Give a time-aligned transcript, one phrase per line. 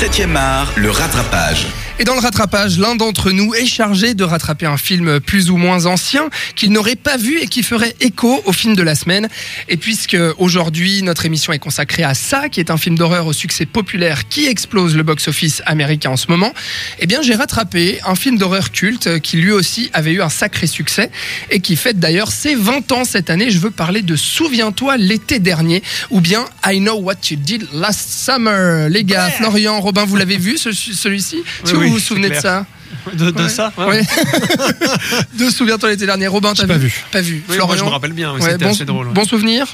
[0.00, 1.66] 7e art, le rattrapage.
[2.00, 5.58] Et dans le rattrapage, l'un d'entre nous est chargé de rattraper un film plus ou
[5.58, 9.28] moins ancien qu'il n'aurait pas vu et qui ferait écho au film de la semaine.
[9.68, 13.34] Et puisque aujourd'hui notre émission est consacrée à ça, qui est un film d'horreur au
[13.34, 16.54] succès populaire qui explose le box-office américain en ce moment,
[17.00, 20.66] eh bien j'ai rattrapé un film d'horreur culte qui lui aussi avait eu un sacré
[20.66, 21.10] succès
[21.50, 23.50] et qui fête d'ailleurs ses 20 ans cette année.
[23.50, 28.08] Je veux parler de Souviens-toi l'été dernier ou bien I Know What You Did Last
[28.24, 28.88] Summer.
[28.88, 31.42] Les gars, Florian, Robin, vous l'avez vu ce- celui-ci?
[31.74, 32.66] Oui, vous vous souvenez de ça
[33.14, 33.48] De, de Ouais.
[33.48, 34.02] ça ouais.
[35.38, 36.26] De Souviens-toi l'été dernier.
[36.26, 37.04] Robin, t'as J'ai pas vu, vu.
[37.12, 37.42] Pas vu.
[37.48, 39.08] Oui, Florian moi je me rappelle bien, Ouais, bon, assez drôle.
[39.08, 39.66] bon souvenir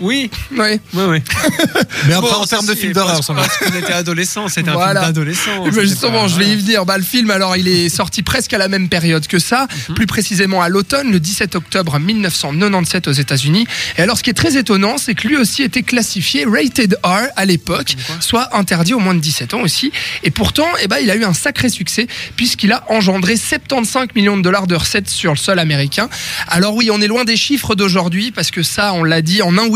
[0.00, 0.80] Oui, Ouais.
[0.94, 1.18] oui, oui.
[2.08, 5.00] Mais Bon, en termes de film d'horreur, parce- qu'on était adolescents, c'était un Voilà.
[5.00, 5.64] film d'adolescent.
[5.66, 6.84] Eh ben, justement, pas- je vais y venir.
[6.84, 9.94] Bah, le film, alors, il est sorti presque à la même période que ça, Mhm.
[9.94, 13.66] plus précisément à l'automne, le 17 octobre 1997 aux États-Unis.
[13.98, 17.28] Et alors, ce qui est très étonnant, c'est que lui aussi était classifié rated R
[17.36, 19.92] à l'époque, soit interdit aux moins de 17 ans aussi.
[20.24, 22.06] Et pourtant, eh ben, il a eu un sacré succès
[22.36, 26.08] puisqu'il a engendré 75 millions de dollars de recettes sur le sol américain.
[26.48, 29.56] Alors oui, on est loin des chiffres d'aujourd'hui parce que ça, on l'a dit, en
[29.58, 29.66] un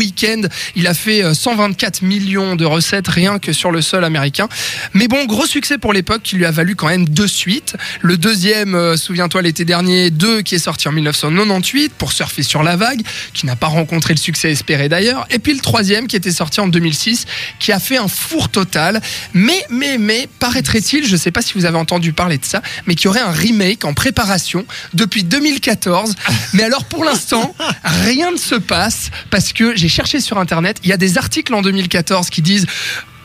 [0.75, 4.47] il a fait euh, 124 millions de recettes rien que sur le sol américain.
[4.93, 7.75] Mais bon, gros succès pour l'époque qui lui a valu quand même deux suites.
[8.01, 12.63] Le deuxième, euh, souviens-toi, l'été dernier, deux qui est sorti en 1998 pour surfer sur
[12.63, 13.01] la vague,
[13.33, 15.27] qui n'a pas rencontré le succès espéré d'ailleurs.
[15.29, 17.25] Et puis le troisième qui était sorti en 2006,
[17.59, 19.01] qui a fait un four total.
[19.33, 22.95] Mais, mais, mais, paraîtrait-il, je sais pas si vous avez entendu parler de ça, mais
[22.95, 26.15] qu'il y aurait un remake en préparation depuis 2014.
[26.53, 30.89] Mais alors pour l'instant, rien ne se passe parce que j'ai cherché sur internet, il
[30.91, 32.67] y a des articles en 2014 qui disent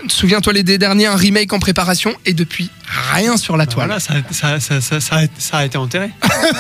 [0.09, 2.15] Souviens-toi l'été dernier, un remake en préparation.
[2.25, 3.87] Et depuis rien sur la toile.
[3.87, 5.01] Voilà, ça, ça, ça, ça,
[5.39, 6.11] ça a, été enterré.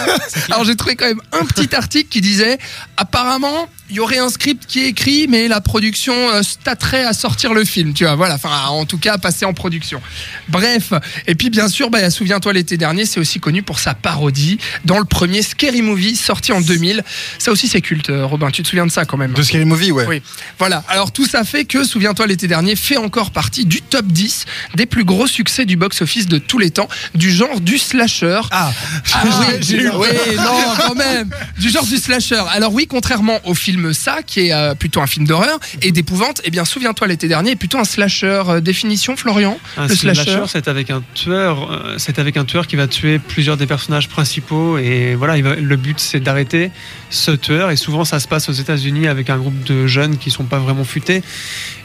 [0.48, 2.58] Alors j'ai trouvé quand même un petit article qui disait
[2.96, 7.04] apparemment il y aurait un script qui est écrit mais la production euh, se tâterait
[7.04, 8.14] à sortir le film, tu vois.
[8.14, 10.00] Voilà, enfin en tout cas à passer en production.
[10.48, 10.92] Bref,
[11.26, 14.98] et puis bien sûr, bah, souviens-toi l'été dernier, c'est aussi connu pour sa parodie dans
[14.98, 17.04] le premier Scary Movie sorti en 2000.
[17.38, 18.50] Ça aussi c'est culte, euh, Robin.
[18.50, 19.32] Tu te souviens de ça quand même?
[19.32, 20.06] De Scary Movie, ouais.
[20.06, 20.22] oui,
[20.58, 20.84] voilà.
[20.88, 24.86] Alors tout ça fait que, souviens-toi, l'été dernier fait encore partie du top 10 des
[24.86, 28.40] plus gros succès du box-office de tous les temps, du genre du slasher.
[28.50, 28.72] Ah,
[29.14, 31.30] Ah oui, j'ai eu oui, non, quand même.
[31.58, 32.42] Du genre du slasher.
[32.52, 36.40] Alors oui, contrairement au film Ça, qui est euh, plutôt un film d'horreur et d'épouvante,
[36.44, 38.42] eh bien, souviens-toi, l'été dernier est plutôt un slasher.
[38.48, 42.44] Euh, définition, Florian Un Le slasher, slasher c'est avec un tueur, euh, c'est avec un
[42.44, 46.20] tueur qui va tuer plusieurs des personnages principaux et voilà, il va- le but c'est
[46.20, 46.70] d'arrêter
[47.10, 50.30] ce tueur et souvent ça se passe aux États-Unis avec un groupe de jeunes qui
[50.30, 51.22] sont pas vraiment futés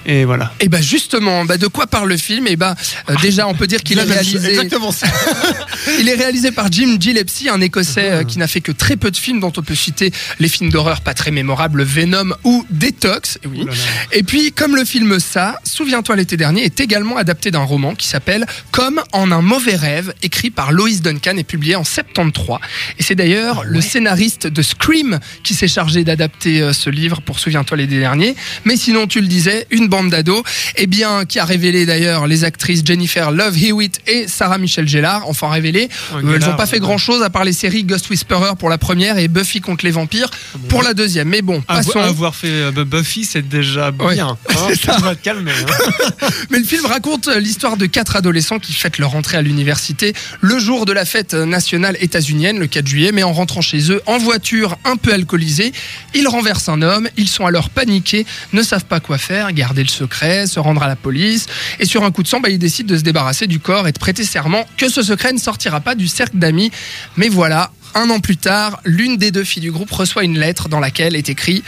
[0.05, 0.53] et voilà.
[0.61, 2.47] Et ben justement, bah, de quoi parle le film?
[2.47, 2.75] Et ben
[3.09, 4.26] euh, déjà, on peut dire qu'il est réalisé.
[4.35, 5.07] Exactement ça.
[5.99, 9.11] Il est réalisé par Jim Gillespie, un Écossais euh, qui n'a fait que très peu
[9.11, 13.39] de films, dont on peut citer les films d'horreur pas très mémorables, Venom ou Detox.
[13.45, 13.65] Oui.
[13.65, 13.71] Là.
[14.11, 18.07] Et puis, comme le film Ça, Souviens-toi l'été dernier, est également adapté d'un roman qui
[18.07, 22.59] s'appelle Comme en un mauvais rêve, écrit par Lois Duncan et publié en 73.
[22.99, 27.39] Et c'est d'ailleurs le scénariste de Scream qui s'est chargé d'adapter euh, ce livre pour
[27.39, 28.35] Souviens-toi l'été dernier.
[28.65, 30.43] Mais sinon, tu le disais, une bande d'ados,
[30.75, 35.27] eh bien, qui a révélé d'ailleurs les actrices Jennifer Love Hewitt et Sarah Michelle Gellar,
[35.27, 35.89] enfin révélé.
[36.13, 36.79] Ouais, Euh, elles n'ont pas fait ouais.
[36.81, 39.91] grand chose à part les séries Ghost Whisperer pour la première et Buffy contre les
[39.91, 40.29] vampires
[40.69, 41.27] pour la deuxième.
[41.29, 41.99] Mais bon, passons.
[41.99, 44.15] Avoir fait euh, Buffy, c'est déjà Ouais.
[44.15, 44.37] bien.
[44.49, 44.55] hein.
[44.83, 44.97] Ça.
[44.97, 45.51] vas te calmer.
[45.51, 46.27] hein.
[46.49, 50.13] Mais le film raconte euh, l'histoire de quatre adolescents qui fêtent leur entrée à l'université
[50.41, 54.01] le jour de la fête nationale états-unienne, le 4 juillet, mais en rentrant chez eux
[54.05, 55.71] en voiture un peu alcoolisés,
[56.13, 59.89] ils renversent un homme, ils sont alors paniqués, ne savent pas quoi faire, garder le
[59.89, 61.47] secret, se rendre à la police,
[61.79, 63.93] et sur un coup de sang, bah, ils décident de se débarrasser du corps et
[63.97, 66.71] de prêter serment que ce secret ne sortira pas du cercle d'amis.
[67.17, 70.69] Mais voilà, un an plus tard, l'une des deux filles du groupe reçoit une lettre
[70.69, 71.63] dans laquelle est écrit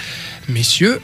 [0.47, 1.01] Messieurs,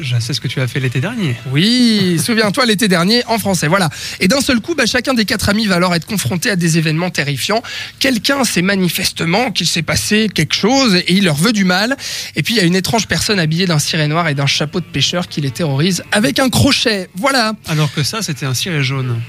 [0.00, 1.34] Je sais ce que tu as fait l'été dernier.
[1.50, 3.66] oui, souviens-toi l'été dernier en français.
[3.68, 3.88] Voilà.
[4.20, 6.78] Et d'un seul coup, bah, chacun des quatre amis va alors être confronté à des
[6.78, 7.62] événements terrifiants.
[7.98, 11.96] Quelqu'un sait manifestement qu'il s'est passé quelque chose et il leur veut du mal.
[12.36, 14.80] Et puis il y a une étrange personne habillée d'un ciré noir et d'un chapeau
[14.80, 17.08] de pêcheur qui les terrorise avec un crochet.
[17.16, 17.54] Voilà.
[17.66, 19.20] Alors que ça, c'était un ciré jaune.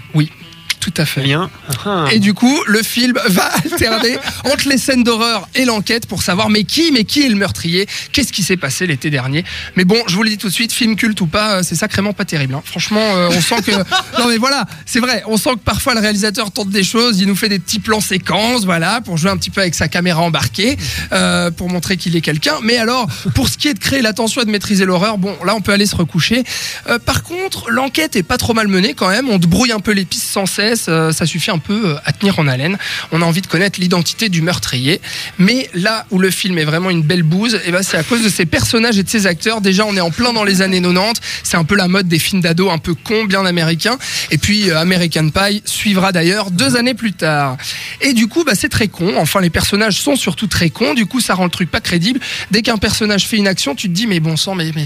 [0.79, 1.21] Tout à fait.
[1.21, 1.49] Bien.
[1.85, 2.05] Ah.
[2.11, 6.49] Et du coup, le film va alterner entre les scènes d'horreur et l'enquête pour savoir
[6.49, 9.43] mais qui, mais qui est le meurtrier, qu'est-ce qui s'est passé l'été dernier?
[9.75, 11.75] Mais bon, je vous le dis tout de suite, film culte ou pas, euh, c'est
[11.75, 12.53] sacrément pas terrible.
[12.55, 12.61] hein.
[12.63, 13.71] Franchement, euh, on sent que
[14.19, 17.27] non mais voilà, c'est vrai, on sent que parfois le réalisateur tente des choses, il
[17.27, 20.21] nous fait des petits plans séquences, voilà, pour jouer un petit peu avec sa caméra
[20.21, 20.77] embarquée,
[21.11, 22.55] euh, pour montrer qu'il est quelqu'un.
[22.63, 25.55] Mais alors, pour ce qui est de créer l'attention et de maîtriser l'horreur, bon, là
[25.55, 26.43] on peut aller se recoucher.
[26.87, 29.27] Euh, par contre, l'enquête est pas trop mal menée quand même.
[29.29, 30.68] On te brouille un peu les pistes sans cesse.
[30.87, 32.77] Euh, ça suffit un peu euh, à tenir en haleine.
[33.11, 35.01] On a envie de connaître l'identité du meurtrier.
[35.37, 38.23] Mais là où le film est vraiment une belle bouse, eh ben, c'est à cause
[38.23, 39.61] de ses personnages et de ses acteurs.
[39.61, 41.21] Déjà, on est en plein dans les années 90.
[41.43, 43.97] C'est un peu la mode des films d'ado un peu cons, bien américains.
[44.31, 47.57] Et puis euh, American Pie suivra d'ailleurs deux années plus tard.
[48.01, 49.13] Et du coup, bah, c'est très con.
[49.17, 50.93] Enfin, les personnages sont surtout très cons.
[50.93, 52.19] Du coup, ça rend le truc pas crédible.
[52.51, 54.85] Dès qu'un personnage fait une action, tu te dis, mais bon sang, mais, mais,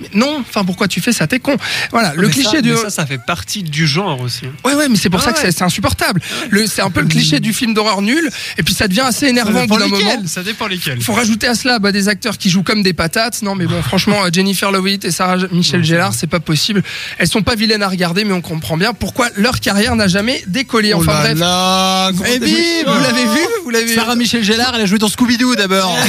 [0.00, 0.38] mais non.
[0.40, 1.26] Enfin, pourquoi tu fais ça?
[1.26, 1.56] T'es con.
[1.90, 2.74] Voilà, le cliché du.
[2.76, 4.44] ça, ça fait partie du genre aussi.
[4.64, 5.50] Ouais, ouais, mais c'est pour Ah ça que ouais.
[5.52, 6.20] c'est- c'est insupportable.
[6.50, 8.30] Le- C'est un peu le cliché du film d'horreur nul.
[8.58, 10.22] Et puis ça devient assez énervant bout d'un moment.
[10.26, 11.00] Ça dépend lesquels.
[11.02, 13.42] Faut rajouter à cela bah, des acteurs qui jouent comme des patates.
[13.42, 16.82] Non, mais bon, franchement, euh, Jennifer Love Hewitt et Sarah Michelle Gellar, c'est pas possible.
[17.18, 20.42] Elles sont pas vilaines à regarder, mais on comprend bien pourquoi leur carrière n'a jamais
[20.46, 20.92] décollé.
[20.94, 22.38] Oh Enfin là bref.
[22.42, 25.54] Eh vous l'avez vu Vous l'avez vu Sarah Michel Gellar, elle a joué dans Scooby-Doo
[25.56, 25.96] d'abord.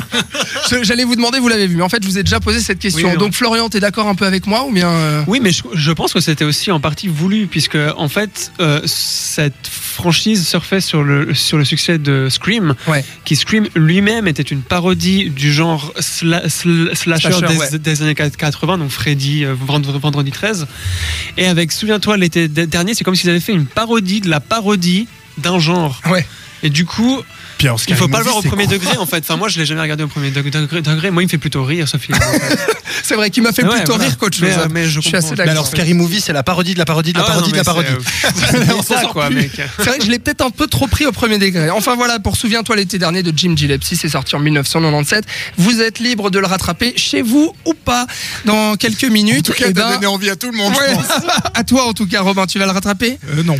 [0.82, 1.76] J'allais vous demander, vous l'avez vu.
[1.76, 3.10] Mais en fait, je vous ai déjà posé cette question.
[3.10, 3.16] Oui.
[3.18, 5.92] Donc, Florian, t'es d'accord un peu avec moi ou bien euh, Oui, mais je, je
[5.92, 11.02] pense que c'était aussi en partie voulu, puisque en fait, euh, cette franchise surfait sur
[11.04, 13.04] le, sur le succès de Scream, Ouais.
[13.24, 17.78] qui Scream lui-même était une parodie du genre sla- sl- slasher, Slasher, des, ouais.
[17.78, 20.66] des années 80, donc Freddy, euh, Vendre- Vendredi 13.
[21.36, 24.40] Et avec, souviens-toi, l'été de- dernier, c'est comme s'ils avaient fait une parodie de la
[24.40, 25.06] parodie
[25.38, 26.00] d'un genre.
[26.10, 26.26] Ouais.
[26.62, 27.20] Et du coup,
[27.58, 29.18] Puis il faut pas le voir au premier degré en fait.
[29.18, 30.50] Enfin, moi, je l'ai jamais regardé au premier degré.
[30.50, 31.10] degré.
[31.10, 32.18] Moi, il me fait plutôt rire ce film.
[33.02, 34.04] C'est vrai qu'il m'a fait Ouais, plutôt voilà.
[34.04, 34.48] rire qu'autre chose.
[34.48, 35.36] Mais, euh, mais je suis assez comprends.
[35.36, 35.44] d'accord.
[35.46, 37.52] Mais alors, Scary Movie, c'est la parodie de la parodie de la Ah parodie non,
[37.52, 37.88] de la parodie.
[38.10, 39.50] c'est, euh, c'est ça, quoi, mec.
[39.78, 41.70] C'est vrai que je l'ai peut-être un peu trop pris au premier degré.
[41.70, 45.24] Enfin voilà, pour Souviens-toi l'été dernier de Jim Gillespie, c'est sorti en 1997.
[45.58, 48.06] Vous êtes libre de le rattraper chez vous ou pas
[48.44, 49.50] dans quelques minutes.
[49.50, 51.28] En tout cas, Eh ben, donné envie à tout le monde, ouais, je
[51.60, 53.18] à toi en tout cas, Robin, tu vas le rattraper?
[53.36, 53.56] Euh, non.